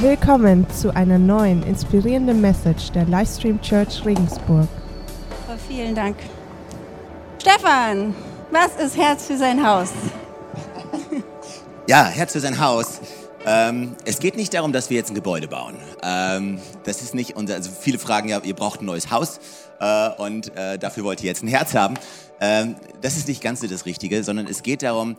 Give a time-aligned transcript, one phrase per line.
[0.00, 4.68] Willkommen zu einer neuen inspirierenden Message der Livestream Church Regensburg.
[5.48, 6.18] Oh, vielen Dank.
[7.40, 8.14] Stefan,
[8.50, 9.88] was ist Herz für sein Haus?
[11.88, 13.00] Ja, Herz für sein Haus.
[13.46, 15.76] Ähm, es geht nicht darum, dass wir jetzt ein Gebäude bauen.
[16.02, 19.38] Ähm, das ist nicht unser, also viele fragen ja, ihr braucht ein neues Haus
[19.78, 21.94] äh, und äh, dafür wollt ihr jetzt ein Herz haben.
[22.40, 25.16] Ähm, das ist nicht ganz so das Richtige, sondern es geht darum,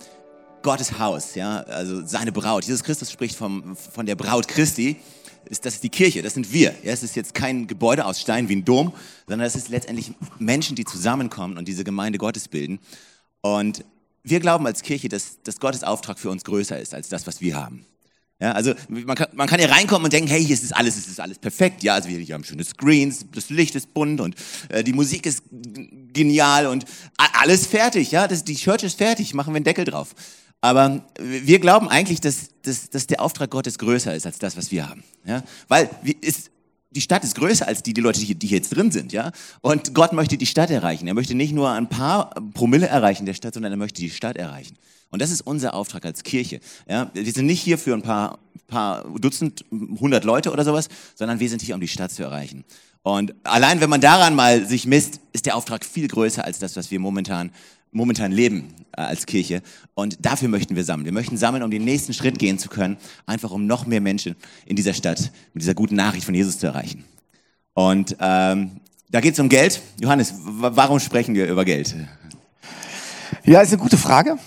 [0.68, 2.66] Gottes Haus, ja, also seine Braut.
[2.66, 4.98] Jesus Christus spricht vom, von der Braut Christi.
[5.46, 6.76] Ist, das ist die Kirche, das sind wir.
[6.84, 8.92] Es ist jetzt kein Gebäude aus Stein wie ein Dom,
[9.30, 12.80] sondern es ist letztendlich Menschen, die zusammenkommen und diese Gemeinde Gottes bilden.
[13.40, 13.86] Und
[14.24, 17.40] wir glauben als Kirche, dass, dass Gottes Auftrag für uns größer ist als das, was
[17.40, 17.86] wir haben.
[18.42, 21.08] Ja, also man kann, man kann hier reinkommen und denken, hey, hier ist alles, es
[21.08, 21.82] ist alles perfekt.
[21.82, 24.36] Ja, also wir haben schöne Screens, das Licht ist bunt und
[24.68, 25.44] äh, die Musik ist
[26.12, 26.84] genial und
[27.16, 28.12] alles fertig.
[28.12, 30.14] Ja, das, die Church ist fertig, machen wir einen Deckel drauf.
[30.62, 34.72] Aber wir glauben eigentlich, dass, dass, dass der Auftrag Gottes größer ist als das, was
[34.72, 35.04] wir haben.
[35.26, 35.44] Ja?
[35.68, 35.90] Weil
[36.22, 36.50] ist,
[36.92, 39.14] die Stadt ist größer als die, die Leute, die, die jetzt drin sind.
[39.14, 39.32] Ja?
[39.62, 41.08] Und Gott möchte die Stadt erreichen.
[41.08, 44.36] Er möchte nicht nur ein paar Promille erreichen der Stadt, sondern er möchte die Stadt
[44.36, 44.78] erreichen.
[45.10, 46.60] Und das ist unser Auftrag als Kirche.
[46.90, 51.40] Ja, wir sind nicht hier für ein paar, paar Dutzend, hundert Leute oder sowas, sondern
[51.40, 52.66] wir sind hier, um die Stadt zu erreichen.
[53.04, 56.76] Und allein, wenn man daran mal sich misst, ist der Auftrag viel größer als das,
[56.76, 57.52] was wir momentan
[57.92, 59.62] momentan leben äh, als Kirche.
[59.94, 61.06] Und dafür möchten wir sammeln.
[61.06, 64.36] Wir möchten sammeln, um den nächsten Schritt gehen zu können, einfach um noch mehr Menschen
[64.66, 67.04] in dieser Stadt mit dieser guten Nachricht von Jesus zu erreichen.
[67.74, 68.72] Und ähm,
[69.10, 69.82] da geht es um Geld.
[70.02, 71.96] Johannes, warum sprechen wir über Geld?
[73.46, 74.38] Ja, ist eine gute Frage.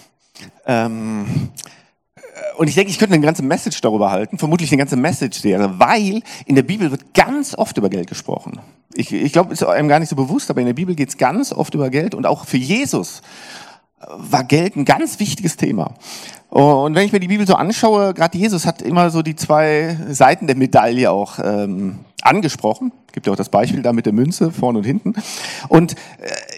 [0.66, 1.50] Ähm,
[2.61, 6.20] und ich denke, ich könnte eine ganze Message darüber halten, vermutlich eine ganze Message-Serie, weil
[6.44, 8.61] in der Bibel wird ganz oft über Geld gesprochen.
[8.92, 11.16] Ich, ich glaube, ist einem gar nicht so bewusst, aber in der Bibel geht es
[11.16, 13.22] ganz oft über Geld und auch für Jesus
[14.14, 15.94] war Geld ein ganz wichtiges Thema.
[16.50, 19.97] Und wenn ich mir die Bibel so anschaue, gerade Jesus hat immer so die zwei
[20.11, 22.92] Seiten der Medaille auch ähm, angesprochen.
[23.12, 25.14] Gibt ja auch das Beispiel da mit der Münze vorne und hinten.
[25.69, 25.97] Und äh,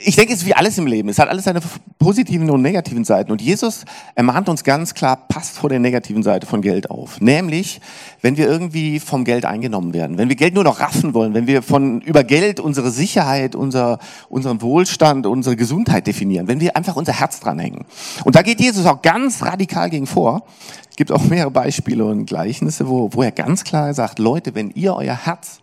[0.04, 1.08] ich denke, es ist wie alles im Leben.
[1.08, 1.60] Es hat alles seine
[1.98, 3.32] positiven und negativen Seiten.
[3.32, 7.20] Und Jesus ermahnt uns ganz klar, passt vor der negativen Seite von Geld auf.
[7.20, 7.80] Nämlich,
[8.20, 11.46] wenn wir irgendwie vom Geld eingenommen werden, wenn wir Geld nur noch raffen wollen, wenn
[11.46, 13.98] wir von über Geld unsere Sicherheit, unser,
[14.28, 17.84] unseren Wohlstand, unsere Gesundheit definieren, wenn wir einfach unser Herz dranhängen.
[18.24, 20.44] Und da geht Jesus auch ganz radikal gegen vor.
[20.90, 24.70] Es gibt auch mehrere Beispiele und Gleichnisse, wo, wo er ganz klar sagt, Leute, wenn
[24.70, 25.60] ihr euer Herz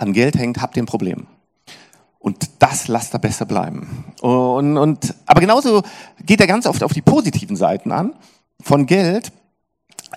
[0.00, 1.26] an Geld hängt, habt ihr ein Problem.
[2.18, 4.04] Und das lasst er besser bleiben.
[4.20, 5.82] Und, und, aber genauso
[6.24, 8.14] geht er ganz oft auf die positiven Seiten an
[8.60, 9.32] von Geld.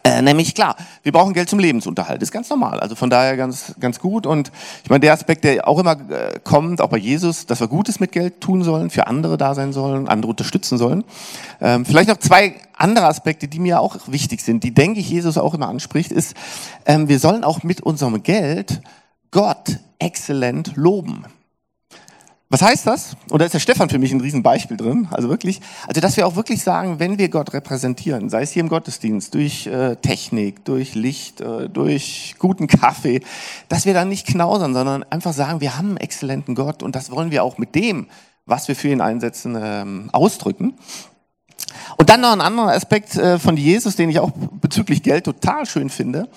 [0.03, 2.81] Äh, nämlich klar, wir brauchen Geld zum Lebensunterhalt, ist ganz normal.
[2.81, 4.25] Also von daher ganz, ganz gut.
[4.25, 4.51] Und
[4.83, 8.01] ich meine, der Aspekt, der auch immer äh, kommt, auch bei Jesus, dass wir Gutes
[8.01, 11.05] mit Geld tun sollen, für andere da sein sollen, andere unterstützen sollen.
[11.61, 15.37] Ähm, vielleicht noch zwei andere Aspekte, die mir auch wichtig sind, die denke ich Jesus
[15.37, 16.35] auch immer anspricht, ist,
[16.85, 18.81] ähm, wir sollen auch mit unserem Geld
[19.33, 21.25] Gott exzellent loben.
[22.49, 23.17] Was heißt das?
[23.31, 25.07] Und da ist der Stefan für mich ein Riesenbeispiel drin.
[25.09, 28.59] Also wirklich, also dass wir auch wirklich sagen, wenn wir Gott repräsentieren, sei es hier
[28.59, 33.21] im Gottesdienst, durch äh, Technik, durch Licht, äh, durch guten Kaffee,
[33.69, 37.09] dass wir dann nicht knausern, sondern einfach sagen, wir haben einen exzellenten Gott und das
[37.09, 38.05] wollen wir auch mit dem,
[38.45, 40.75] was wir für ihn einsetzen, ähm, ausdrücken.
[41.97, 44.29] Und dann noch ein anderer Aspekt äh, von Jesus, den ich auch
[44.61, 46.29] bezüglich Geld total schön finde.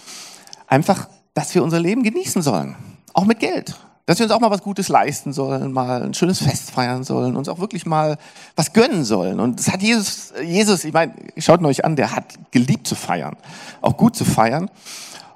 [0.67, 2.75] Einfach, dass wir unser Leben genießen sollen.
[3.17, 3.75] Auch mit Geld.
[4.05, 7.35] Dass wir uns auch mal was Gutes leisten sollen, mal ein schönes Fest feiern sollen,
[7.35, 8.19] uns auch wirklich mal
[8.57, 9.41] was gönnen sollen.
[9.41, 13.35] Und das hat Jesus, Jesus, ich meine, schaut euch an, der hat geliebt zu feiern,
[13.81, 14.71] auch gut zu feiern.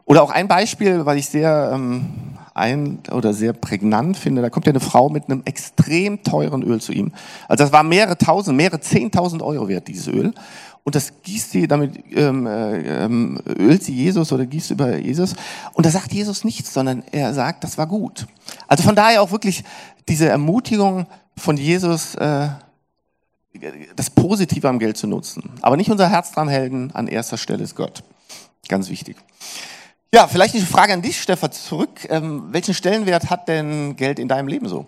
[0.05, 2.05] Oder auch ein Beispiel, weil ich sehr ähm,
[2.53, 6.83] ein oder sehr prägnant finde, da kommt ja eine Frau mit einem extrem teuren Öl
[6.83, 7.13] zu ihm.
[7.49, 10.35] Also das war mehrere tausend, mehrere zehntausend Euro wert, dieses Öl
[10.85, 15.35] und das gießt sie, damit ähm, äh, ähm, ölt sie Jesus oder gießt über Jesus.
[15.75, 18.27] Und da sagt Jesus nichts, sondern er sagt, das war gut.
[18.67, 19.63] Also von daher auch wirklich
[20.09, 22.49] diese Ermutigung von Jesus, äh,
[23.95, 25.51] das Positive am Geld zu nutzen.
[25.61, 28.03] Aber nicht unser Herz dran halten, an erster Stelle ist Gott.
[28.69, 29.17] Ganz wichtig.
[30.13, 32.07] Ja, vielleicht eine Frage an dich, Stefan, zurück.
[32.09, 34.87] Ähm, welchen Stellenwert hat denn Geld in deinem Leben so?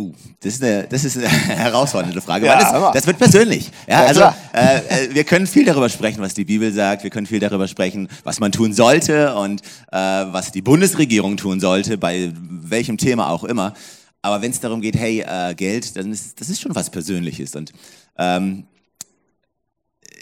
[0.00, 3.70] Uh, das ist eine, das ist eine herausfordernde Frage, ja, das, das, wird persönlich.
[3.86, 4.22] Ja, ja also
[4.54, 7.02] äh, äh, wir können viel darüber sprechen, was die Bibel sagt.
[7.02, 9.60] Wir können viel darüber sprechen, was man tun sollte und
[9.92, 13.74] äh, was die Bundesregierung tun sollte, bei welchem Thema auch immer.
[14.22, 17.54] Aber wenn es darum geht, hey, äh, Geld, dann ist das ist schon was Persönliches.
[17.54, 17.72] Und
[18.16, 18.64] ähm,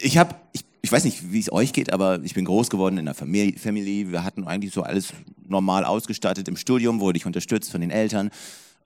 [0.00, 2.98] ich habe, ich, ich weiß nicht, wie es euch geht, aber ich bin groß geworden
[2.98, 4.10] in einer Familie.
[4.10, 5.12] Wir hatten eigentlich so alles
[5.46, 6.48] normal ausgestattet.
[6.48, 8.30] Im Studium wurde ich unterstützt von den Eltern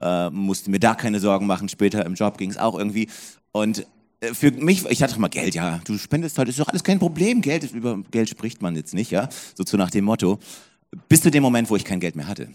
[0.01, 1.69] äh, musste mir da keine Sorgen machen.
[1.69, 3.09] Später im Job ging es auch irgendwie.
[3.51, 3.85] Und
[4.19, 6.99] äh, für mich, ich hatte immer Geld, ja, du spendest heute, ist doch alles kein
[6.99, 7.41] Problem.
[7.41, 10.39] Geld, über Geld spricht man jetzt nicht, ja, so zu nach dem Motto.
[11.09, 12.49] Bis zu dem Moment, wo ich kein Geld mehr hatte.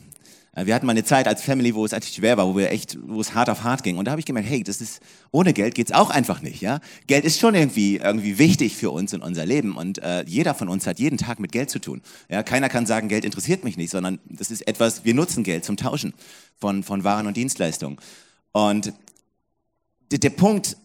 [0.58, 2.70] Äh, wir hatten mal eine Zeit als Family, wo es eigentlich schwer war, wo wir
[2.70, 3.96] echt, wo es hart auf hart ging.
[3.96, 5.00] Und da habe ich gemerkt, hey, das ist
[5.30, 6.60] ohne Geld geht's auch einfach nicht.
[6.60, 10.54] Ja, Geld ist schon irgendwie irgendwie wichtig für uns in unser Leben und äh, jeder
[10.54, 12.02] von uns hat jeden Tag mit Geld zu tun.
[12.28, 15.64] Ja, keiner kann sagen, Geld interessiert mich nicht, sondern das ist etwas, wir nutzen Geld
[15.64, 16.14] zum Tauschen
[16.56, 17.98] von von Waren und Dienstleistungen.
[18.52, 18.92] Und
[20.10, 20.76] der, der Punkt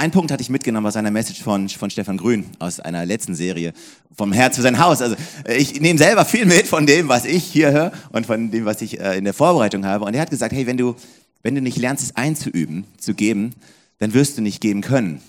[0.00, 3.34] ein Punkt hatte ich mitgenommen aus einer Message von, von Stefan Grün aus einer letzten
[3.34, 3.74] Serie,
[4.16, 5.02] vom Herz zu sein Haus.
[5.02, 5.14] Also
[5.44, 8.64] äh, ich nehme selber viel mit von dem, was ich hier höre und von dem,
[8.64, 10.06] was ich äh, in der Vorbereitung habe.
[10.06, 10.96] Und er hat gesagt, hey, wenn du,
[11.42, 13.52] wenn du nicht lernst, es einzuüben, zu geben,
[13.98, 15.20] dann wirst du nicht geben können.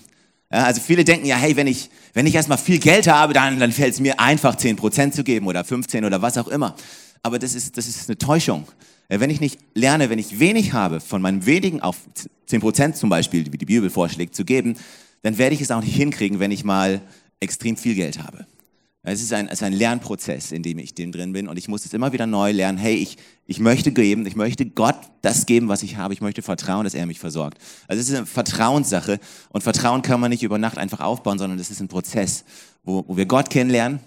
[0.50, 3.60] Ja, also viele denken ja, hey, wenn ich, wenn ich erstmal viel Geld habe, dann,
[3.60, 6.76] dann fällt es mir einfach 10% zu geben oder 15 oder was auch immer.
[7.22, 8.66] Aber das ist, das ist eine Täuschung.
[9.08, 11.98] Wenn ich nicht lerne, wenn ich wenig habe, von meinem wenigen auf
[12.48, 14.76] 10% zum Beispiel, wie die Bibel vorschlägt, zu geben,
[15.22, 17.00] dann werde ich es auch nicht hinkriegen, wenn ich mal
[17.40, 18.46] extrem viel Geld habe.
[19.04, 21.84] Es ist ein, es ist ein Lernprozess, in dem ich drin bin und ich muss
[21.84, 22.78] es immer wieder neu lernen.
[22.78, 23.16] Hey, ich,
[23.46, 26.14] ich möchte geben, ich möchte Gott das geben, was ich habe.
[26.14, 27.58] Ich möchte vertrauen, dass er mich versorgt.
[27.88, 29.18] Also es ist eine Vertrauenssache
[29.50, 32.44] und Vertrauen kann man nicht über Nacht einfach aufbauen, sondern es ist ein Prozess,
[32.84, 33.98] wo, wo wir Gott kennenlernen,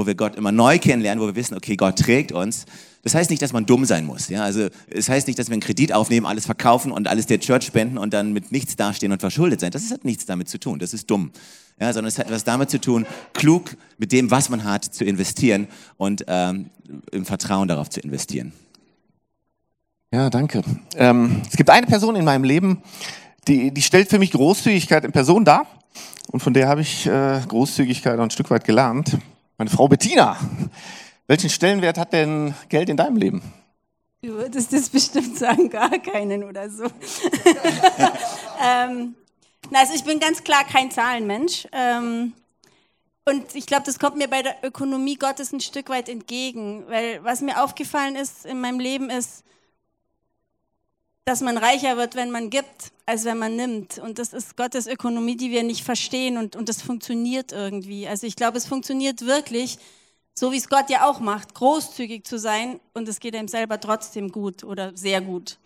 [0.00, 2.66] wo wir Gott immer neu kennenlernen, wo wir wissen, okay, Gott trägt uns
[3.02, 4.28] das heißt nicht, dass man dumm sein muss.
[4.28, 4.42] Ja?
[4.42, 7.64] Also es heißt nicht, dass wir einen Kredit aufnehmen, alles verkaufen und alles der Church
[7.64, 9.70] spenden und dann mit nichts dastehen und verschuldet sein.
[9.70, 10.78] Das hat nichts damit zu tun.
[10.78, 11.30] Das ist dumm.
[11.80, 15.02] Ja, sondern es hat etwas damit zu tun, klug mit dem, was man hat, zu
[15.02, 15.66] investieren
[15.96, 16.68] und ähm,
[17.10, 18.52] im Vertrauen darauf zu investieren.
[20.12, 20.62] Ja, danke.
[20.96, 22.82] Ähm, es gibt eine Person in meinem Leben,
[23.48, 25.66] die, die stellt für mich Großzügigkeit in Person dar.
[26.30, 29.16] Und von der habe ich äh, Großzügigkeit auch ein Stück weit gelernt.
[29.60, 30.38] Meine Frau Bettina.
[31.26, 33.42] Welchen Stellenwert hat denn Geld in deinem Leben?
[34.22, 36.84] Du würdest das bestimmt sagen, gar keinen oder so.
[38.64, 39.14] ähm,
[39.70, 41.68] also ich bin ganz klar kein Zahlenmensch.
[41.72, 42.32] Ähm,
[43.26, 46.86] und ich glaube, das kommt mir bei der Ökonomie Gottes ein Stück weit entgegen.
[46.88, 49.44] Weil was mir aufgefallen ist in meinem Leben ist,
[51.24, 53.98] dass man reicher wird, wenn man gibt, als wenn man nimmt.
[53.98, 58.08] Und das ist Gottes Ökonomie, die wir nicht verstehen und, und das funktioniert irgendwie.
[58.08, 59.78] Also ich glaube, es funktioniert wirklich,
[60.34, 63.80] so wie es Gott ja auch macht, großzügig zu sein und es geht einem selber
[63.80, 65.58] trotzdem gut oder sehr gut.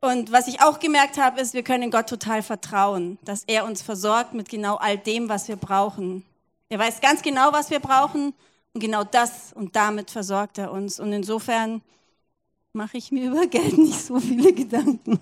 [0.00, 3.82] Und was ich auch gemerkt habe, ist, wir können Gott total vertrauen, dass er uns
[3.82, 6.24] versorgt mit genau all dem, was wir brauchen.
[6.68, 8.34] Er weiß ganz genau, was wir brauchen
[8.74, 11.00] und genau das und damit versorgt er uns.
[11.00, 11.80] Und insofern
[12.76, 15.18] mache ich mir über Geld nicht so viele Gedanken.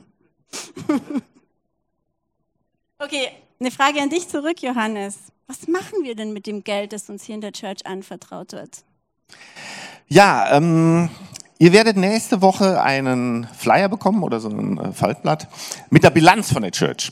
[2.99, 3.29] okay,
[3.61, 5.17] eine Frage an dich zurück, Johannes.
[5.47, 8.85] Was machen wir denn mit dem Geld, das uns hier in der Church anvertraut wird?
[10.09, 11.09] Ja, ähm,
[11.59, 15.49] ihr werdet nächste Woche einen Flyer bekommen oder so ein äh, Faltblatt
[15.91, 17.11] mit der Bilanz von der Church.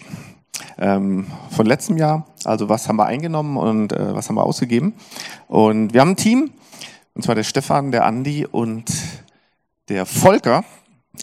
[0.79, 4.94] Ähm, von letztem Jahr, also was haben wir eingenommen und äh, was haben wir ausgegeben.
[5.49, 6.50] Und wir haben ein Team,
[7.15, 8.91] und zwar der Stefan, der Andi und
[9.93, 10.65] der Volker,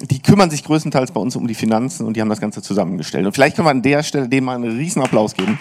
[0.01, 3.25] die kümmern sich größtenteils bei uns um die Finanzen und die haben das Ganze zusammengestellt.
[3.25, 5.57] Und vielleicht können wir an der Stelle dem mal einen riesen Applaus geben.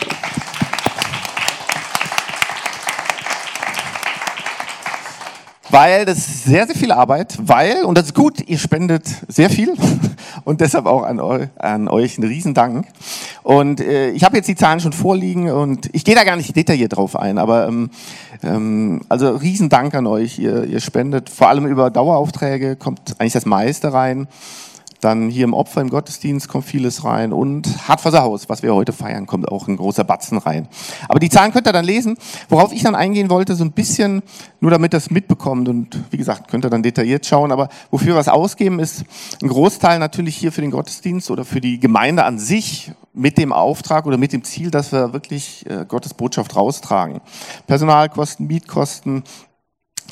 [5.71, 9.51] weil das ist sehr, sehr viel Arbeit, weil, und das ist gut, ihr spendet sehr
[9.51, 9.75] viel
[10.45, 12.87] und deshalb auch an, eu, an euch einen Riesendank.
[13.43, 16.55] Und äh, ich habe jetzt die Zahlen schon vorliegen und ich gehe da gar nicht
[16.55, 17.91] detailliert drauf ein, aber ähm,
[18.43, 23.47] ähm, also Riesendank an euch, ihr, ihr spendet vor allem über Daueraufträge, kommt eigentlich das
[23.47, 24.29] meiste rein.
[25.01, 29.27] Dann hier im Opfer im Gottesdienst kommt vieles rein und Hartwasserhaus, was wir heute feiern,
[29.27, 30.69] kommt auch ein großer Batzen rein.
[31.09, 32.17] Aber die Zahlen könnt ihr dann lesen.
[32.49, 34.23] Worauf ich dann eingehen wollte, so ein bisschen,
[34.61, 37.53] nur damit das mitbekommt und wie gesagt, könnt ihr dann detailliert schauen.
[37.53, 39.05] Aber wofür wir es ausgeben, ist
[39.41, 43.53] ein Großteil natürlich hier für den Gottesdienst oder für die Gemeinde an sich mit dem
[43.53, 47.21] Auftrag oder mit dem Ziel, dass wir wirklich äh, Gottes Botschaft raustragen.
[47.67, 49.25] Personalkosten, Mietkosten,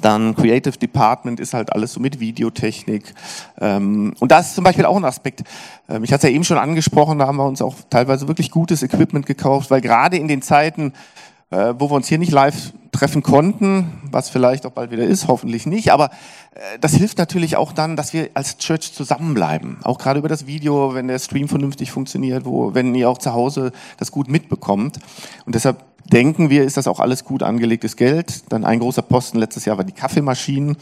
[0.03, 3.15] dann Creative Department ist halt alles so mit Videotechnik.
[3.61, 5.43] Ähm, und das ist zum Beispiel auch ein Aspekt.
[5.89, 8.51] Ähm, ich hatte es ja eben schon angesprochen, da haben wir uns auch teilweise wirklich
[8.51, 10.93] gutes Equipment gekauft, weil gerade in den Zeiten,
[11.51, 15.29] äh, wo wir uns hier nicht live treffen konnten, was vielleicht auch bald wieder ist,
[15.29, 16.11] hoffentlich nicht, aber
[16.55, 19.79] äh, das hilft natürlich auch dann, dass wir als Church zusammenbleiben.
[19.83, 23.33] Auch gerade über das Video, wenn der Stream vernünftig funktioniert, wo, wenn ihr auch zu
[23.33, 24.99] Hause das gut mitbekommt.
[25.45, 25.79] Und deshalb
[26.13, 28.45] denken wir, ist das auch alles gut angelegtes Geld.
[28.51, 30.77] Dann ein großer Posten letztes Jahr war die Kaffeemaschinen.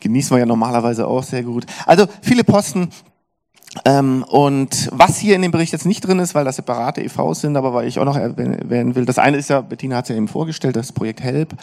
[0.00, 1.66] Genießen wir ja normalerweise auch sehr gut.
[1.86, 2.88] Also viele Posten.
[3.84, 7.40] Ähm, und was hier in dem Bericht jetzt nicht drin ist, weil das separate EVs
[7.40, 10.08] sind, aber weil ich auch noch erwähnen will, das eine ist ja, Bettina hat es
[10.08, 11.54] ja eben vorgestellt, das Projekt HELP,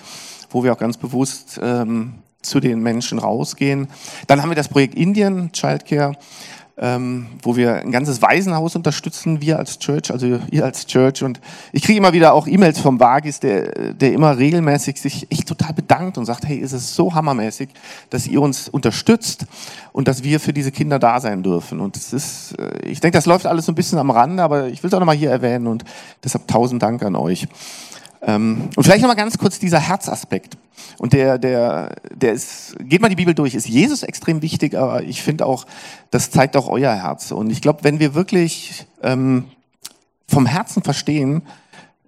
[0.50, 3.90] wo wir auch ganz bewusst ähm, zu den Menschen rausgehen.
[4.28, 6.16] Dann haben wir das Projekt Indien, Childcare,
[6.80, 11.24] ähm, wo wir ein ganzes Waisenhaus unterstützen, wir als Church, also ihr als Church.
[11.24, 11.42] Und
[11.72, 15.74] ich kriege immer wieder auch E-Mails vom Vagis, der, der immer regelmäßig sich echt total
[15.74, 17.70] bedankt und sagt, hey, ist es so hammermäßig,
[18.12, 19.48] dass ihr uns unterstützt
[19.92, 21.80] und dass wir für diese Kinder da sein dürfen.
[21.80, 24.68] Und es ist, äh, ich denke, das läuft alles so ein bisschen am Rande, aber
[24.68, 25.84] ich will es auch nochmal hier erwähnen und
[26.24, 27.48] deshalb tausend Dank an euch.
[28.22, 30.58] Ähm, und vielleicht nochmal ganz kurz dieser Herzaspekt.
[30.98, 35.04] Und der, der, der ist, geht mal die Bibel durch, ist Jesus extrem wichtig, aber
[35.04, 35.66] ich finde auch,
[36.12, 37.32] das zeigt auch euer Herz.
[37.32, 39.46] Und ich glaube, wenn wir wirklich ähm,
[40.28, 41.44] vom Herzen verstehen,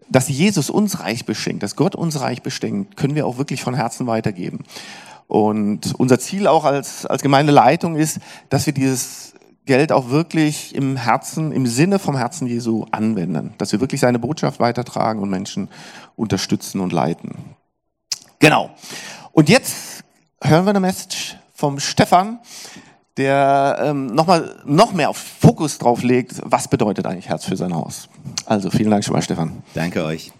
[0.09, 3.75] dass Jesus uns reich beschenkt, dass Gott uns reich beschenkt, können wir auch wirklich von
[3.75, 4.63] Herzen weitergeben.
[5.27, 8.17] Und unser Ziel auch als, als Gemeindeleitung ist,
[8.49, 9.33] dass wir dieses
[9.69, 13.53] Geld auch wirklich im Herzen, im Sinne vom Herzen Jesu anwenden.
[13.59, 15.69] Dass wir wirklich seine Botschaft weitertragen und Menschen
[16.15, 17.35] unterstützen und leiten.
[18.39, 18.71] Genau.
[19.31, 20.03] Und jetzt
[20.41, 22.39] hören wir eine Message vom Stefan,
[23.17, 27.75] der ähm, nochmal noch mehr auf Fokus drauf legt, was bedeutet eigentlich Herz für sein
[27.75, 28.09] Haus.
[28.47, 29.61] Also vielen Dank schon mal, Stefan.
[29.75, 30.31] Danke euch.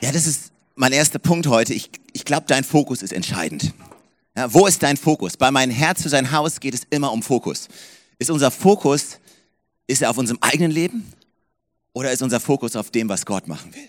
[0.00, 0.47] Ja, das ist
[0.78, 1.74] mein erster Punkt heute.
[1.74, 3.74] Ich, ich glaube, dein Fokus ist entscheidend.
[4.36, 5.36] Ja, wo ist dein Fokus?
[5.36, 7.68] Bei meinem Herz für sein Haus geht es immer um Fokus.
[8.18, 9.18] Ist unser Fokus,
[9.88, 11.12] ist er auf unserem eigenen Leben
[11.92, 13.88] oder ist unser Fokus auf dem, was Gott machen will?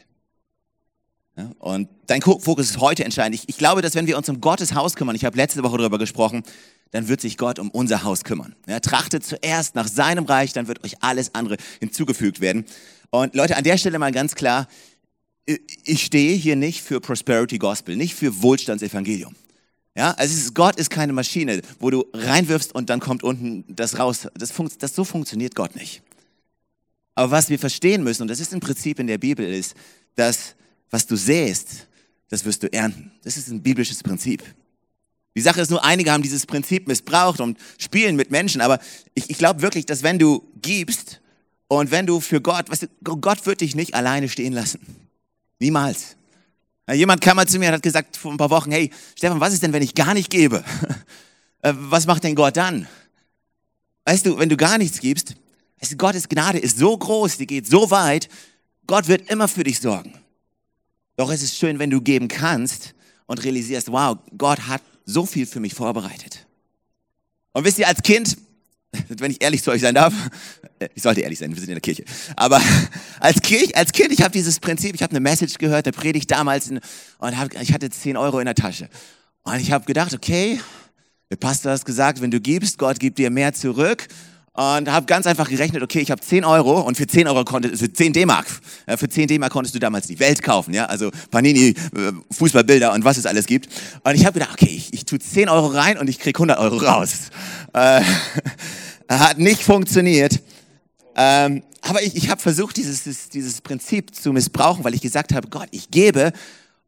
[1.37, 3.35] Ja, und dein Fokus ist heute entscheidend.
[3.35, 5.77] Ich, ich glaube, dass wenn wir uns um Gottes Haus kümmern, ich habe letzte Woche
[5.77, 6.43] darüber gesprochen,
[6.91, 8.55] dann wird sich Gott um unser Haus kümmern.
[8.67, 12.65] Ja, trachtet zuerst nach seinem Reich, dann wird euch alles andere hinzugefügt werden.
[13.11, 14.67] Und Leute, an der Stelle mal ganz klar,
[15.83, 19.35] ich stehe hier nicht für Prosperity Gospel, nicht für Wohlstandsevangelium.
[19.95, 23.97] Ja, also ist, Gott ist keine Maschine, wo du reinwirfst und dann kommt unten das
[23.97, 24.27] raus.
[24.35, 26.01] Das, funkt, das so funktioniert Gott nicht.
[27.15, 29.75] Aber was wir verstehen müssen, und das ist ein Prinzip in der Bibel, ist,
[30.15, 30.55] dass
[30.89, 31.87] was du säst,
[32.29, 33.11] das wirst du ernten.
[33.23, 34.43] Das ist ein biblisches Prinzip.
[35.35, 38.79] Die Sache ist nur, einige haben dieses Prinzip missbraucht und spielen mit Menschen, aber
[39.13, 41.21] ich, ich glaube wirklich, dass wenn du gibst
[41.67, 45.08] und wenn du für Gott, weißt du, Gott wird dich nicht alleine stehen lassen.
[45.59, 46.15] Niemals.
[46.91, 49.53] Jemand kam mal zu mir und hat gesagt vor ein paar Wochen, hey, Stefan, was
[49.53, 50.63] ist denn, wenn ich gar nicht gebe?
[51.61, 52.87] Äh, was macht denn Gott dann?
[54.05, 55.35] Weißt du, wenn du gar nichts gibst,
[55.81, 58.29] weißt Gottes Gnade ist so groß, die geht so weit,
[58.87, 60.13] Gott wird immer für dich sorgen.
[61.17, 65.45] Doch es ist schön, wenn du geben kannst und realisierst, wow, Gott hat so viel
[65.45, 66.47] für mich vorbereitet.
[67.51, 68.37] Und wisst ihr, als Kind,
[69.09, 70.13] wenn ich ehrlich zu euch sein darf,
[70.95, 72.03] ich sollte ehrlich sein, wir sind in der Kirche,
[72.35, 72.61] aber
[73.19, 76.31] als, Kirch, als Kind, ich habe dieses Prinzip, ich habe eine Message gehört, eine Predigt
[76.31, 76.81] damals und
[77.37, 78.89] hab, ich hatte 10 Euro in der Tasche.
[79.43, 80.59] Und ich habe gedacht, okay,
[81.31, 84.07] der Pastor hat gesagt, wenn du gibst, Gott gibt dir mehr zurück
[84.59, 87.77] und habe ganz einfach gerechnet, okay, ich habe 10 Euro und für 10 Euro konnte,
[87.77, 88.45] für 10 D-Mark,
[88.97, 91.75] für 10 D-Mark konntest du damals die Welt kaufen, ja, also Panini, äh,
[92.29, 93.69] Fußballbilder und was es alles gibt.
[94.03, 96.59] Und ich habe gedacht, okay, ich, ich tue 10 Euro rein und ich krieg 100
[96.59, 97.29] Euro raus.
[97.71, 98.01] Äh,
[99.09, 100.41] hat nicht funktioniert.
[101.15, 105.47] Ähm, aber ich, ich habe versucht, dieses, dieses Prinzip zu missbrauchen, weil ich gesagt habe,
[105.47, 106.33] Gott, ich gebe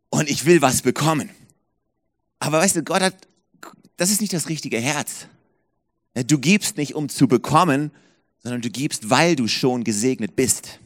[0.10, 1.30] und ich will was bekommen.
[2.40, 3.16] Aber weißt du, Gott hat,
[3.96, 5.28] das ist nicht das richtige Herz.
[6.13, 7.91] Du gibst nicht, um zu bekommen,
[8.44, 10.80] sondern du gibst, weil du schon gesegnet bist.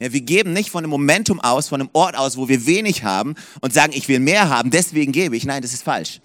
[0.00, 3.02] Ja, wir geben nicht von einem Momentum aus, von einem Ort aus, wo wir wenig
[3.02, 5.44] haben und sagen, ich will mehr haben, deswegen gebe ich.
[5.44, 6.20] Nein, das ist falsch.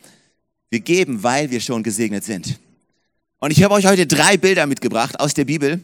[0.69, 2.59] Wir geben, weil wir schon gesegnet sind.
[3.39, 5.81] Und ich habe euch heute drei Bilder mitgebracht aus der Bibel,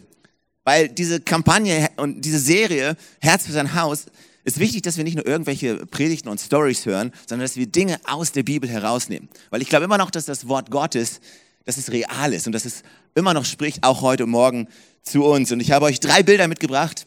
[0.64, 4.06] weil diese Kampagne und diese Serie Herz für sein Haus
[4.44, 8.00] ist wichtig, dass wir nicht nur irgendwelche Predigten und Stories hören, sondern dass wir Dinge
[8.06, 9.30] aus der Bibel herausnehmen.
[9.50, 11.22] Weil ich glaube immer noch, dass das Wort Gottes
[11.66, 12.84] dass es real ist und dass es
[13.16, 14.68] immer noch spricht, auch heute morgen
[15.04, 15.52] zu uns.
[15.52, 17.06] Und ich habe euch drei Bilder mitgebracht,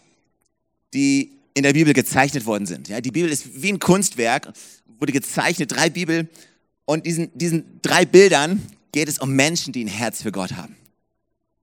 [0.94, 2.88] die in der Bibel gezeichnet worden sind.
[2.88, 4.52] Ja, die Bibel ist wie ein Kunstwerk,
[4.98, 6.28] wurde gezeichnet, drei Bibel.
[6.84, 10.76] Und diesen, diesen drei Bildern geht es um Menschen, die ein Herz für Gott haben.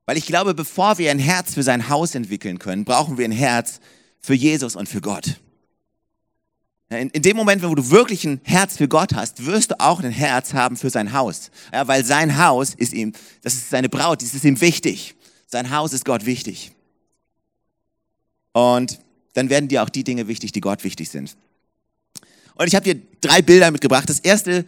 [0.05, 3.31] Weil ich glaube, bevor wir ein Herz für sein Haus entwickeln können, brauchen wir ein
[3.31, 3.79] Herz
[4.19, 5.39] für Jesus und für Gott.
[6.89, 10.01] In, in, dem Moment, wo du wirklich ein Herz für Gott hast, wirst du auch
[10.01, 11.51] ein Herz haben für sein Haus.
[11.72, 15.15] Ja, weil sein Haus ist ihm, das ist seine Braut, das ist ihm wichtig.
[15.46, 16.72] Sein Haus ist Gott wichtig.
[18.53, 19.00] Und
[19.34, 21.38] dann werden dir auch die Dinge wichtig, die Gott wichtig sind.
[22.55, 24.10] Und ich habe dir drei Bilder mitgebracht.
[24.10, 24.65] Das erste,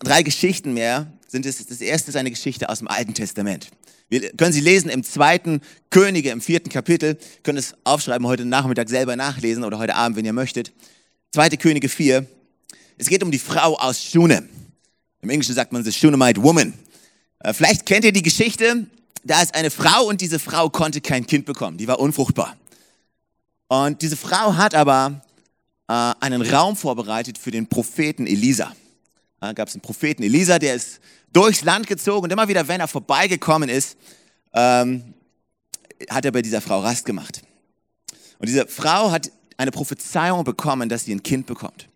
[0.00, 3.68] drei Geschichten mehr, sind es, das erste ist eine Geschichte aus dem Alten Testament.
[4.08, 7.18] Wir können sie lesen im zweiten Könige, im vierten Kapitel.
[7.42, 10.72] Könnt es aufschreiben, heute Nachmittag selber nachlesen oder heute Abend, wenn ihr möchtet.
[11.32, 11.50] 2.
[11.50, 12.26] Könige 4.
[12.98, 14.48] Es geht um die Frau aus Schunem.
[15.22, 16.74] Im Englischen sagt man the Shunammite Woman.
[17.38, 18.86] Äh, vielleicht kennt ihr die Geschichte.
[19.22, 21.78] Da ist eine Frau und diese Frau konnte kein Kind bekommen.
[21.78, 22.56] Die war unfruchtbar.
[23.68, 25.22] Und diese Frau hat aber
[25.86, 28.74] äh, einen Raum vorbereitet für den Propheten Elisa.
[29.38, 30.98] Da gab es einen Propheten Elisa, der ist
[31.32, 33.96] durchs Land gezogen und immer wieder, wenn er vorbeigekommen ist,
[34.52, 35.14] ähm,
[36.08, 37.42] hat er bei dieser Frau Rast gemacht.
[38.40, 39.30] Und diese Frau hat
[39.60, 41.88] eine Prophezeiung bekommen, dass sie ein Kind bekommt.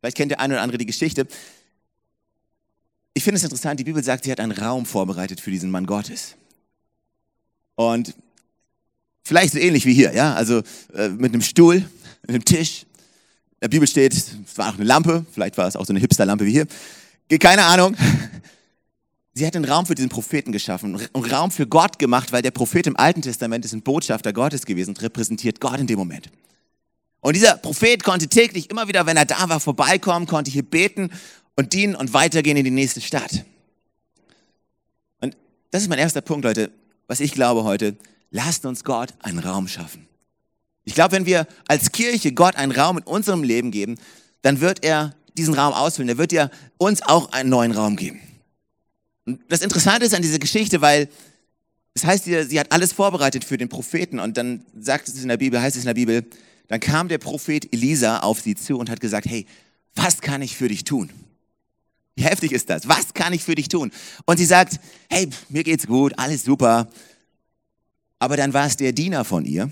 [0.00, 1.26] Vielleicht kennt der eine oder andere die Geschichte.
[3.14, 5.86] Ich finde es interessant, die Bibel sagt, sie hat einen Raum vorbereitet für diesen Mann
[5.86, 6.34] Gottes.
[7.76, 8.14] Und
[9.22, 10.62] vielleicht so ähnlich wie hier, ja, also
[10.94, 11.76] äh, mit einem Stuhl,
[12.22, 12.82] mit einem Tisch.
[12.82, 16.00] In der Bibel steht, es war auch eine Lampe, vielleicht war es auch so eine
[16.00, 16.66] Hipster-Lampe wie hier.
[17.38, 17.96] Keine Ahnung.
[19.32, 22.50] Sie hat einen Raum für diesen Propheten geschaffen, einen Raum für Gott gemacht, weil der
[22.50, 26.30] Prophet im Alten Testament ist ein Botschafter Gottes gewesen und repräsentiert Gott in dem Moment.
[27.20, 31.10] Und dieser Prophet konnte täglich immer wieder, wenn er da war, vorbeikommen, konnte hier beten
[31.56, 33.44] und dienen und weitergehen in die nächste Stadt.
[35.20, 35.36] Und
[35.70, 36.70] das ist mein erster Punkt, Leute,
[37.06, 37.96] was ich glaube heute.
[38.30, 40.06] Lasst uns Gott einen Raum schaffen.
[40.84, 43.96] Ich glaube, wenn wir als Kirche Gott einen Raum in unserem Leben geben,
[44.42, 46.08] dann wird er diesen Raum ausfüllen.
[46.08, 48.20] Er wird ja uns auch einen neuen Raum geben.
[49.26, 51.08] Und das Interessante ist an dieser Geschichte, weil
[51.94, 55.38] es heißt, sie, hat alles vorbereitet für den Propheten und dann sagt es in der
[55.38, 56.24] Bibel, heißt es in der Bibel,
[56.68, 59.46] dann kam der Prophet Elisa auf sie zu und hat gesagt, hey,
[59.94, 61.10] was kann ich für dich tun?
[62.16, 62.88] Wie heftig ist das?
[62.88, 63.92] Was kann ich für dich tun?
[64.24, 64.80] Und sie sagt,
[65.10, 66.88] hey, mir geht's gut, alles super.
[68.18, 69.70] Aber dann war es der Diener von ihr,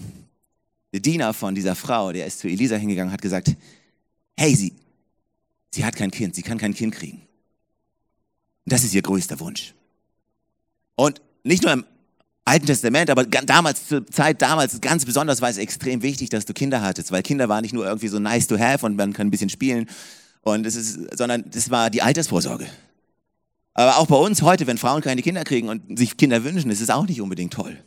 [0.93, 3.57] der Diener von dieser Frau, der ist zu Elisa hingegangen hat gesagt,
[4.37, 4.73] hey, sie,
[5.71, 7.23] sie hat kein Kind, sie kann kein Kind kriegen.
[8.65, 9.75] Und das ist ihr größter Wunsch.
[10.95, 11.85] Und nicht nur im
[12.45, 16.53] Alten Testament, aber damals, zur Zeit damals, ganz besonders war es extrem wichtig, dass du
[16.53, 19.29] Kinder hattest, weil Kinder waren nicht nur irgendwie so nice to have und man kann
[19.29, 19.89] ein bisschen spielen,
[20.45, 22.67] und es ist, sondern das war die Altersvorsorge.
[23.73, 26.83] Aber auch bei uns heute, wenn Frauen keine Kinder kriegen und sich Kinder wünschen, ist
[26.83, 27.83] es auch nicht unbedingt toll.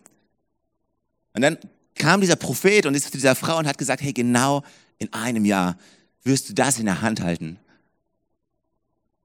[1.34, 1.58] Und dann
[1.96, 4.64] kam dieser Prophet und ist zu dieser Frau und hat gesagt, hey, genau
[4.98, 5.78] in einem Jahr
[6.24, 7.60] wirst du das in der Hand halten,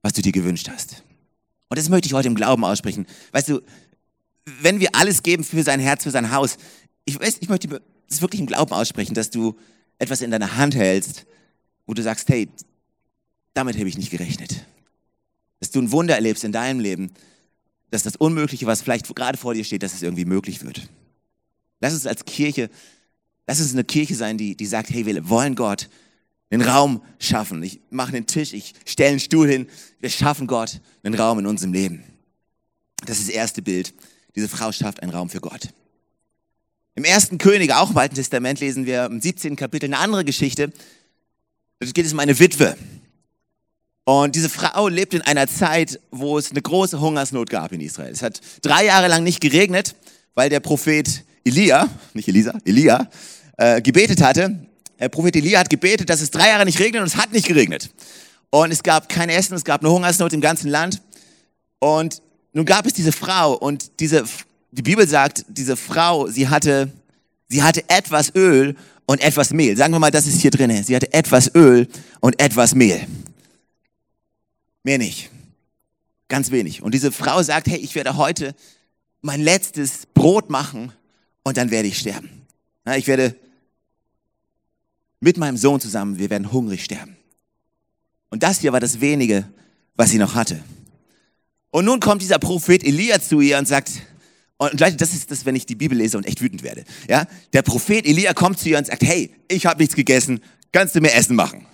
[0.03, 1.03] was du dir gewünscht hast.
[1.69, 3.07] Und das möchte ich heute im Glauben aussprechen.
[3.33, 3.63] Weißt du,
[4.45, 6.57] wenn wir alles geben für sein Herz, für sein Haus,
[7.05, 9.57] ich, weiß, ich möchte das wirklich im Glauben aussprechen, dass du
[9.99, 11.27] etwas in deiner Hand hältst,
[11.87, 12.49] wo du sagst, hey,
[13.55, 14.67] damit habe ich nicht gerechnet.
[15.61, 17.13] Dass du ein Wunder erlebst in deinem Leben,
[17.91, 20.89] dass das Unmögliche, was vielleicht gerade vor dir steht, dass es irgendwie möglich wird.
[21.81, 22.71] Lass uns als Kirche,
[23.47, 25.89] lass uns eine Kirche sein, die, die sagt, hey, wir wollen Gott
[26.51, 27.63] einen Raum schaffen.
[27.63, 29.67] Ich mache einen Tisch, ich stelle einen Stuhl hin.
[30.01, 32.05] Wir schaffen Gott einen Raum in unserem Leben.
[33.05, 33.95] Das ist das erste Bild.
[34.35, 35.69] Diese Frau schafft einen Raum für Gott.
[36.95, 39.57] Im ersten König, auch im Alten Testament, lesen wir im 17.
[39.57, 40.73] Kapitel eine andere Geschichte.
[41.79, 42.77] Da geht es um eine Witwe.
[44.05, 48.13] Und diese Frau lebt in einer Zeit, wo es eine große Hungersnot gab in Israel.
[48.13, 49.95] Es hat drei Jahre lang nicht geregnet,
[50.35, 53.09] weil der Prophet Elia, nicht Elisa, Elia,
[53.59, 54.67] äh, gebetet hatte.
[54.99, 57.47] Der Prophet Elia hat gebetet, dass es drei Jahre nicht regnet und es hat nicht
[57.47, 57.91] geregnet.
[58.51, 61.01] Und es gab kein Essen, es gab eine Hungersnot im ganzen Land.
[61.79, 64.25] Und nun gab es diese Frau und diese,
[64.71, 66.93] die Bibel sagt, diese Frau, sie hatte,
[67.49, 69.77] sie hatte etwas Öl und etwas Mehl.
[69.77, 70.83] Sagen wir mal, das ist hier drin.
[70.85, 71.89] Sie hatte etwas Öl
[72.21, 73.07] und etwas Mehl.
[74.83, 75.31] Mehr nicht.
[76.29, 76.83] Ganz wenig.
[76.83, 78.55] Und diese Frau sagt, hey, ich werde heute
[79.21, 80.93] mein letztes Brot machen
[81.43, 82.31] und dann werde ich sterben.
[82.97, 83.37] Ich werde
[85.21, 87.17] mit meinem Sohn zusammen, wir werden hungrig sterben.
[88.29, 89.47] Und das hier war das wenige,
[89.95, 90.63] was sie noch hatte.
[91.73, 93.91] Und nun kommt dieser Prophet Elia zu ihr und sagt,
[94.59, 96.85] und Leute, das ist das, wenn ich die Bibel lese und echt wütend werde.
[97.09, 100.95] Ja, der Prophet Elia kommt zu ihr und sagt, hey, ich habe nichts gegessen, kannst
[100.95, 101.67] du mir Essen machen?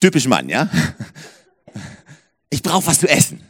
[0.00, 0.70] Typisch Mann, ja?
[2.50, 3.42] Ich brauche was zu essen.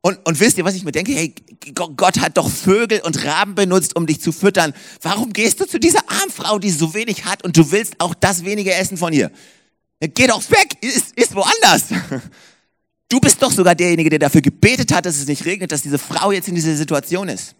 [0.00, 1.14] Und, und wisst ihr, was ich mir denke?
[1.14, 1.32] Hey,
[1.72, 4.74] Gott hat doch Vögel und Raben benutzt, um dich zu füttern.
[5.02, 8.44] Warum gehst du zu dieser Armfrau, die so wenig hat und du willst auch das
[8.44, 9.30] wenige Essen von ihr?
[10.00, 11.84] Geh doch weg, ist, ist woanders.
[13.12, 15.98] Du bist doch sogar derjenige, der dafür gebetet hat, dass es nicht regnet, dass diese
[15.98, 17.54] Frau jetzt in dieser Situation ist.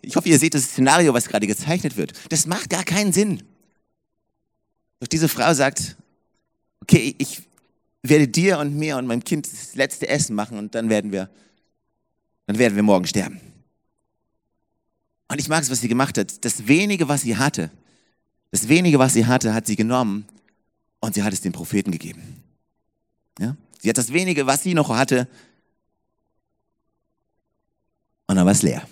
[0.00, 2.14] Ich hoffe, ihr seht das Szenario, was gerade gezeichnet wird.
[2.30, 3.42] Das macht gar keinen Sinn.
[5.00, 5.98] Doch diese Frau sagt,
[6.80, 7.42] okay, ich
[8.02, 11.28] werde dir und mir und meinem Kind das letzte Essen machen und dann werden wir,
[12.46, 13.38] dann werden wir morgen sterben.
[15.28, 16.42] Und ich mag es, was sie gemacht hat.
[16.42, 17.70] Das wenige, was sie hatte,
[18.50, 20.24] das wenige, was sie hatte, hat sie genommen
[21.00, 22.42] und sie hat es den Propheten gegeben.
[23.38, 23.58] Ja?
[23.82, 25.28] Sie hat das wenige, was sie noch hatte,
[28.28, 28.86] und dann war es leer.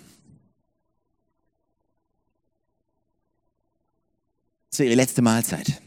[4.69, 5.81] Das war ihre letzte Mahlzeit.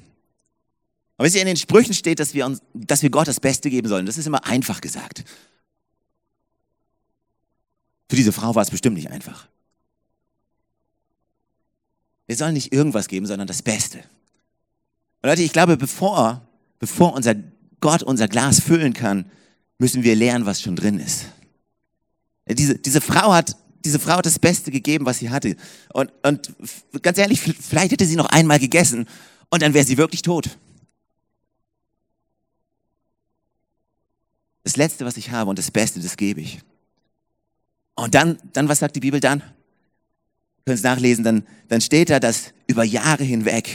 [1.17, 3.69] Aber wisst ihr, in den Sprüchen steht, dass wir, uns, dass wir Gott das Beste
[3.71, 4.07] geben sollen.
[4.07, 5.23] Das ist immer einfach gesagt.
[8.09, 9.47] Für diese Frau war es bestimmt nicht einfach.
[12.27, 13.99] Wir sollen nicht irgendwas geben, sondern das Beste.
[15.23, 16.45] Und Leute, ich glaube, bevor,
[16.79, 17.35] bevor unser
[17.85, 19.27] Gott unser Glas füllen kann,
[19.77, 21.27] müssen wir lernen, was schon drin ist.
[22.49, 25.57] Diese, diese Frau hat diese Frau hat das Beste gegeben, was sie hatte.
[25.93, 26.55] Und, und
[27.03, 29.07] ganz ehrlich, vielleicht hätte sie noch einmal gegessen
[29.51, 30.57] und dann wäre sie wirklich tot.
[34.63, 36.61] Das Letzte, was ich habe und das Beste, das gebe ich.
[37.95, 39.43] Und dann, dann was sagt die Bibel dann?
[40.65, 43.69] Könnt es nachlesen, dann, dann steht da, dass über Jahre hinweg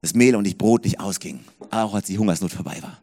[0.00, 3.00] das Mehl und die Brot nicht ausging, auch als die Hungersnot vorbei war.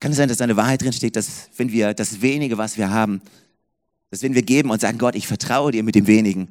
[0.00, 2.76] Kann es sein, dass da eine Wahrheit drin steht, dass wenn wir das wenige, was
[2.76, 3.20] wir haben,
[4.10, 6.48] dass wenn wir geben und sagen, Gott, ich vertraue dir mit dem wenigen,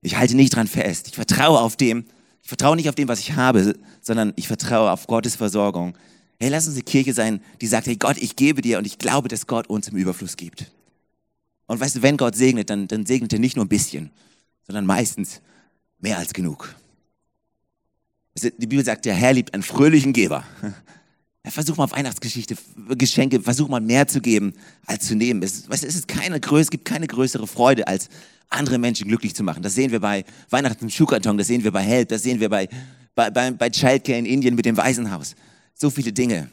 [0.00, 2.04] ich halte nicht dran fest, ich vertraue auf dem,
[2.42, 5.96] ich vertraue nicht auf dem, was ich habe, sondern ich vertraue auf Gottes Versorgung.
[6.38, 8.98] Hey, lass uns eine Kirche sein, die sagt, hey Gott, ich gebe dir und ich
[8.98, 10.70] glaube, dass Gott uns im Überfluss gibt.
[11.66, 14.10] Und weißt du, wenn Gott segnet, dann, dann segnet er nicht nur ein bisschen,
[14.66, 15.40] sondern meistens
[15.98, 16.74] mehr als genug.
[18.36, 20.44] Die Bibel sagt, der Herr liebt einen fröhlichen Geber.
[21.44, 22.56] Ja, versuch mal Weihnachtsgeschichte,
[22.96, 24.54] Geschenke, versuch mal mehr zu geben,
[24.86, 25.42] als zu nehmen.
[25.42, 28.08] Es, es, ist keine es gibt keine größere Freude, als
[28.48, 29.62] andere Menschen glücklich zu machen.
[29.62, 32.48] Das sehen wir bei Weihnachten im Schuhkarton, das sehen wir bei Help, das sehen wir
[32.48, 32.68] bei,
[33.14, 35.34] bei, bei, bei Childcare in Indien mit dem Waisenhaus.
[35.74, 36.48] So viele Dinge.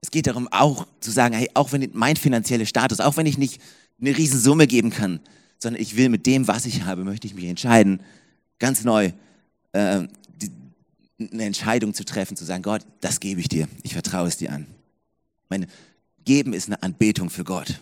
[0.00, 3.38] Es geht darum, auch zu sagen, hey, auch wenn mein finanzieller Status, auch wenn ich
[3.38, 3.60] nicht
[4.00, 5.20] eine Riesensumme geben kann,
[5.58, 8.00] sondern ich will mit dem, was ich habe, möchte ich mich entscheiden,
[8.58, 9.12] ganz neu
[9.72, 10.06] äh,
[11.30, 14.52] eine Entscheidung zu treffen, zu sagen, Gott, das gebe ich dir, ich vertraue es dir
[14.52, 14.66] an.
[15.48, 15.66] Meine
[16.24, 17.80] Geben ist eine Anbetung für Gott.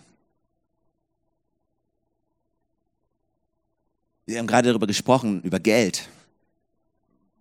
[4.26, 6.08] Wir haben gerade darüber gesprochen, über Geld.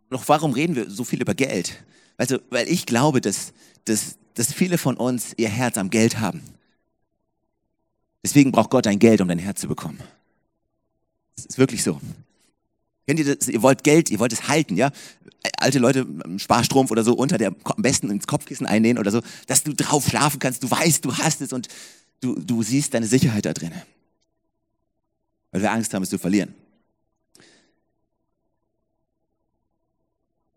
[0.09, 1.83] Doch warum reden wir so viel über Geld?
[2.17, 3.53] Also, weil ich glaube, dass,
[3.85, 6.41] dass, dass viele von uns ihr Herz am Geld haben.
[8.23, 9.99] Deswegen braucht Gott dein Geld, um dein Herz zu bekommen.
[11.35, 11.99] Das ist wirklich so.
[13.07, 13.47] Kennt ihr das?
[13.47, 14.91] Ihr wollt Geld, ihr wollt es halten, ja?
[15.57, 16.05] Alte Leute,
[16.37, 20.07] Sparstrumpf oder so unter der, am besten ins Kopfkissen einnähen oder so, dass du drauf
[20.07, 21.69] schlafen kannst, du weißt, du hast es und
[22.19, 23.71] du, du siehst deine Sicherheit da drin.
[25.51, 26.53] Weil wir Angst haben, es zu verlieren.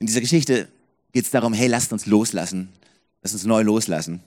[0.00, 0.68] In dieser Geschichte
[1.12, 2.70] geht es darum, hey, lasst uns loslassen,
[3.22, 4.20] lasst uns neu loslassen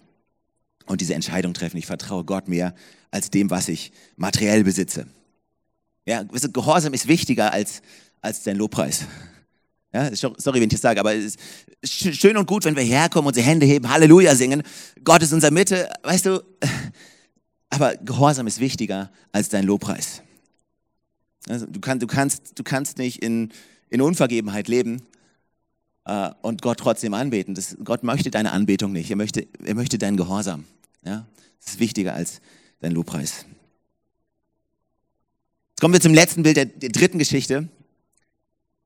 [0.86, 1.78] und diese Entscheidung treffen.
[1.78, 2.74] Ich vertraue Gott mehr
[3.12, 5.08] als dem, was ich materiell besitze.
[6.06, 7.82] Ja, Gehorsam ist wichtiger als,
[8.22, 9.06] als dein Lobpreis.
[9.94, 11.38] Ja, sorry, wenn ich das sage, aber es
[11.82, 14.62] ist schön und gut, wenn wir herkommen, unsere Hände heben, Halleluja singen.
[15.04, 16.44] Gott ist in unserer Mitte, weißt du.
[17.70, 20.22] Aber Gehorsam ist wichtiger als dein Lobpreis.
[21.48, 23.52] Also du, kann, du, kannst, du kannst nicht in,
[23.90, 25.02] in Unvergebenheit leben
[26.06, 27.56] äh, und Gott trotzdem anbeten.
[27.56, 29.10] Das, Gott möchte deine Anbetung nicht.
[29.10, 30.66] Er möchte, er möchte deinen Gehorsam.
[31.04, 31.26] Ja?
[31.60, 32.42] Das ist wichtiger als
[32.80, 33.46] dein Lobpreis.
[35.72, 37.68] Jetzt kommen wir zum letzten Bild der, der dritten Geschichte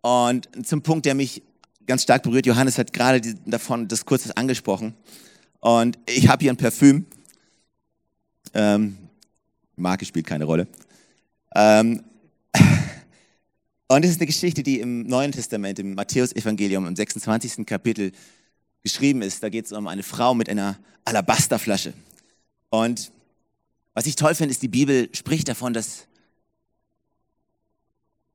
[0.01, 1.43] und zum Punkt, der mich
[1.85, 2.45] ganz stark berührt.
[2.45, 4.93] Johannes hat gerade die, davon das kurzes angesprochen.
[5.59, 7.05] Und ich habe hier ein Parfüm.
[8.53, 8.97] Ähm,
[9.75, 10.67] Marke spielt keine Rolle.
[11.53, 12.03] Ähm,
[13.89, 17.65] und es ist eine Geschichte, die im Neuen Testament, im Matthäus-Evangelium, im 26.
[17.65, 18.11] Kapitel
[18.83, 19.41] geschrieben ist.
[19.41, 21.93] Da geht es um eine Frau mit einer Alabasterflasche.
[22.69, 23.11] Und
[23.95, 26.07] was ich toll finde, ist, die Bibel spricht davon, dass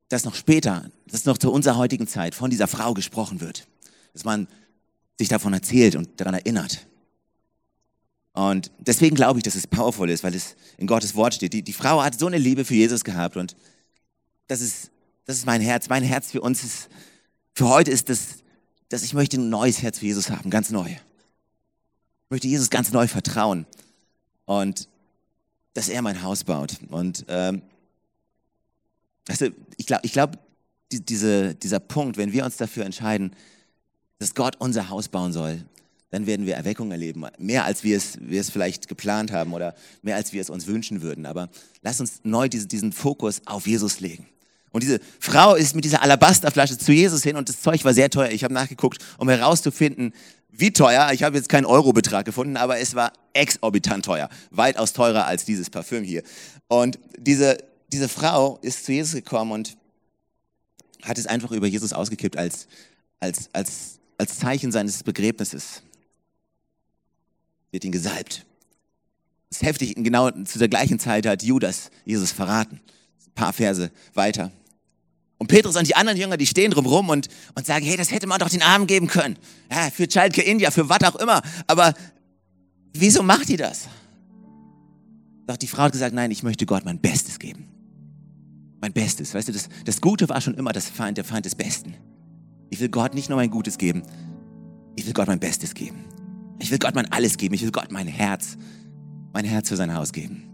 [0.09, 3.67] dass noch später, dass noch zu unserer heutigen Zeit von dieser Frau gesprochen wird.
[4.13, 4.47] Dass man
[5.19, 6.87] sich davon erzählt und daran erinnert.
[8.33, 11.53] Und deswegen glaube ich, dass es powerful ist, weil es in Gottes Wort steht.
[11.53, 13.57] Die, die Frau hat so eine Liebe für Jesus gehabt und
[14.49, 14.91] das ist,
[15.27, 15.89] das ist mein Herz.
[15.89, 16.89] Mein Herz für uns ist,
[17.55, 18.37] für heute ist das,
[18.89, 20.89] dass ich möchte ein neues Herz für Jesus haben, ganz neu.
[20.89, 23.67] Ich möchte Jesus ganz neu vertrauen
[24.45, 24.89] und
[25.73, 26.79] dass er mein Haus baut.
[26.91, 27.63] Und ähm,
[29.29, 30.39] also ich glaube, ich glaub,
[30.93, 33.35] die, diese, dieser Punkt, wenn wir uns dafür entscheiden,
[34.19, 35.65] dass Gott unser Haus bauen soll,
[36.11, 37.27] dann werden wir Erweckung erleben.
[37.39, 40.67] Mehr als wir es, wir es vielleicht geplant haben oder mehr als wir es uns
[40.67, 41.27] wünschen würden.
[41.27, 41.49] Aber
[41.83, 44.27] lass uns neu diesen, diesen Fokus auf Jesus legen.
[44.75, 48.11] Und diese Frau ist mit dieser Alabasterflasche zu Jesus hin und das Zeug war sehr
[48.11, 48.31] teuer.
[48.31, 50.13] Ich habe nachgeguckt, um herauszufinden,
[50.51, 51.13] wie teuer.
[51.13, 54.29] Ich habe jetzt keinen Eurobetrag gefunden, aber es war exorbitant teuer.
[54.51, 56.25] Weitaus teurer als dieses Parfüm hier.
[56.67, 57.59] Und diese,
[57.93, 59.77] diese Frau ist zu Jesus gekommen und
[61.03, 62.67] hat es einfach über Jesus ausgekippt als,
[63.21, 65.83] als, als, als Zeichen seines Begräbnisses.
[67.71, 68.45] Wird ihn gesalbt.
[69.51, 69.95] Das ist heftig.
[69.95, 72.81] Genau zu der gleichen Zeit hat Judas Jesus verraten.
[73.25, 74.51] Ein paar Verse weiter.
[75.39, 78.27] Und Petrus und die anderen Jünger, die stehen drumherum und, und sagen, hey, das hätte
[78.27, 79.37] man doch den Armen geben können.
[79.71, 81.43] Ja, für Childcare India, für was auch immer.
[81.67, 81.95] Aber
[82.93, 83.89] wieso macht ihr das?
[85.47, 87.75] Doch die Frau hat gesagt, nein, ich möchte Gott mein Bestes geben
[88.85, 89.33] mein Bestes.
[89.33, 91.95] Weißt du, das, das Gute war schon immer das Feind, der Feind des Besten.
[92.69, 94.03] Ich will Gott nicht nur mein Gutes geben,
[94.95, 96.05] ich will Gott mein Bestes geben.
[96.59, 97.55] Ich will Gott mein Alles geben.
[97.55, 98.59] Ich will Gott mein Herz,
[99.33, 100.45] mein Herz für sein Haus geben.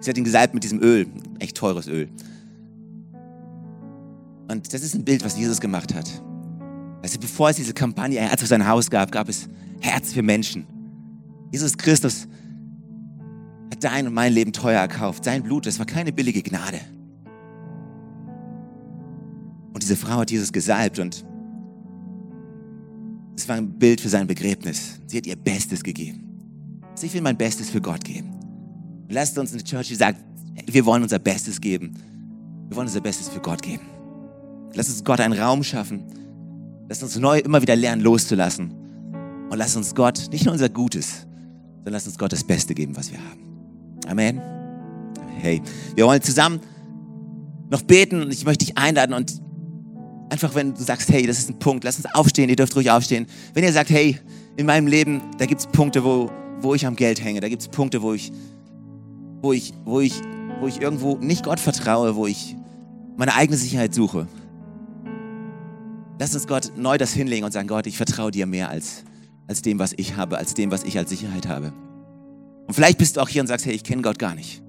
[0.00, 1.06] Sie hat ihn gesalbt mit diesem Öl,
[1.38, 2.08] echt teures Öl.
[4.50, 6.10] Und das ist ein Bild, was Jesus gemacht hat.
[7.02, 9.48] Also bevor es diese Kampagne Herz für sein Haus gab, gab es
[9.80, 10.66] Herz für Menschen.
[11.52, 12.26] Jesus Christus
[13.70, 15.24] hat dein und mein Leben teuer erkauft.
[15.24, 16.80] Sein Blut, das war keine billige Gnade.
[19.72, 21.24] Und diese Frau hat Jesus gesalbt und
[23.36, 25.00] es war ein Bild für sein Begräbnis.
[25.06, 26.24] Sie hat ihr Bestes gegeben.
[26.90, 28.34] Also ich will mein Bestes für Gott geben.
[29.04, 30.20] Und lasst uns eine Church, die sagt,
[30.66, 31.94] wir wollen unser Bestes geben.
[32.68, 33.99] Wir wollen unser Bestes für Gott geben.
[34.74, 36.04] Lass uns Gott einen Raum schaffen.
[36.88, 38.72] Lass uns neu immer wieder lernen, loszulassen.
[39.50, 41.26] Und lass uns Gott nicht nur unser Gutes,
[41.76, 43.40] sondern lass uns Gott das Beste geben, was wir haben.
[44.08, 44.40] Amen.
[45.40, 45.60] Hey,
[45.94, 46.60] wir wollen zusammen
[47.70, 49.40] noch beten und ich möchte dich einladen und
[50.30, 52.90] einfach, wenn du sagst, hey, das ist ein Punkt, lass uns aufstehen, ihr dürft ruhig
[52.90, 53.26] aufstehen.
[53.54, 54.18] Wenn ihr sagt, hey,
[54.56, 56.30] in meinem Leben, da gibt es Punkte, wo,
[56.60, 58.32] wo ich am Geld hänge, da gibt es Punkte, wo ich,
[59.42, 60.14] wo, ich, wo, ich,
[60.60, 62.56] wo ich irgendwo nicht Gott vertraue, wo ich
[63.16, 64.26] meine eigene Sicherheit suche.
[66.20, 69.04] Lass uns Gott neu das hinlegen und sagen, Gott, ich vertraue dir mehr als,
[69.46, 71.72] als dem, was ich habe, als dem, was ich als Sicherheit habe.
[72.66, 74.62] Und vielleicht bist du auch hier und sagst, hey, ich kenne Gott gar nicht.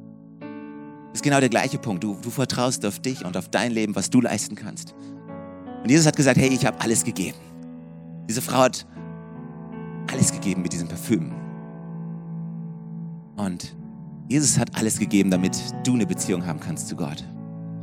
[1.09, 2.05] Das ist genau der gleiche Punkt.
[2.05, 4.95] Du, du vertraust auf dich und auf dein Leben, was du leisten kannst.
[5.83, 7.37] Und Jesus hat gesagt, hey, ich habe alles gegeben.
[8.29, 8.87] Diese Frau hat
[10.09, 11.33] alles gegeben mit diesem Parfüm.
[13.35, 13.75] Und
[14.29, 17.25] Jesus hat alles gegeben, damit du eine Beziehung haben kannst zu Gott.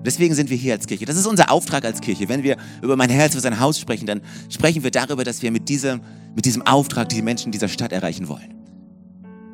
[0.05, 1.05] Deswegen sind wir hier als Kirche.
[1.05, 2.29] Das ist unser Auftrag als Kirche.
[2.29, 5.51] Wenn wir über mein Herz für sein Haus sprechen, dann sprechen wir darüber, dass wir
[5.51, 6.01] mit diesem,
[6.35, 8.55] mit diesem Auftrag die Menschen dieser Stadt erreichen wollen.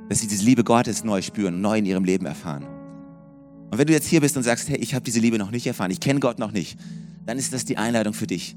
[0.09, 2.67] Dass sie diese Liebe Gottes neu spüren, neu in ihrem Leben erfahren.
[3.71, 5.67] Und wenn du jetzt hier bist und sagst, hey, ich habe diese Liebe noch nicht
[5.67, 6.79] erfahren, ich kenne Gott noch nicht,
[7.27, 8.55] dann ist das die Einladung für dich,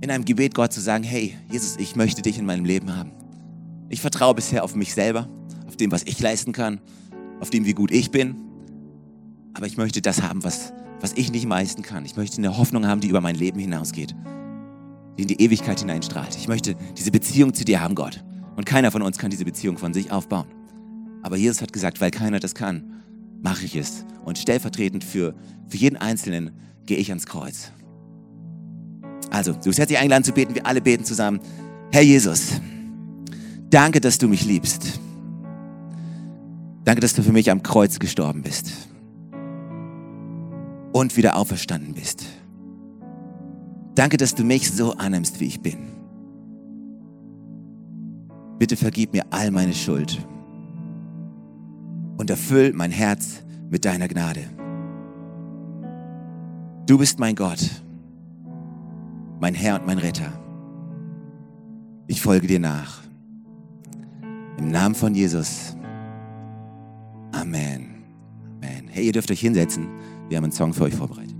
[0.00, 3.12] in einem Gebet Gott zu sagen, hey, Jesus, ich möchte dich in meinem Leben haben.
[3.90, 5.28] Ich vertraue bisher auf mich selber,
[5.66, 6.80] auf dem, was ich leisten kann,
[7.40, 8.36] auf dem, wie gut ich bin.
[9.54, 12.04] Aber ich möchte das haben, was, was ich nicht meisten kann.
[12.04, 14.14] Ich möchte eine Hoffnung haben, die über mein Leben hinausgeht,
[15.16, 16.36] die in die Ewigkeit hineinstrahlt.
[16.36, 18.24] Ich möchte diese Beziehung zu dir haben, Gott.
[18.56, 20.46] Und keiner von uns kann diese Beziehung von sich aufbauen.
[21.22, 23.02] Aber Jesus hat gesagt, weil keiner das kann,
[23.42, 24.04] mache ich es.
[24.24, 25.34] Und stellvertretend für,
[25.68, 26.52] für jeden Einzelnen
[26.86, 27.72] gehe ich ans Kreuz.
[29.30, 30.54] Also, du bist herzlich eingeladen zu beten.
[30.54, 31.40] Wir alle beten zusammen.
[31.92, 32.60] Herr Jesus,
[33.70, 35.00] danke, dass du mich liebst.
[36.84, 38.72] Danke, dass du für mich am Kreuz gestorben bist
[40.92, 42.26] und wieder auferstanden bist.
[43.94, 45.88] Danke, dass du mich so annimmst, wie ich bin.
[48.58, 50.18] Bitte vergib mir all meine Schuld
[52.16, 54.42] und erfüll mein Herz mit deiner Gnade.
[56.86, 57.60] Du bist mein Gott,
[59.40, 60.32] mein Herr und mein Retter.
[62.06, 63.02] Ich folge dir nach.
[64.58, 65.76] Im Namen von Jesus.
[67.32, 68.02] Amen.
[68.56, 68.88] Amen.
[68.88, 69.86] Hey, ihr dürft euch hinsetzen.
[70.28, 71.37] Wir haben einen Song für euch vorbereitet.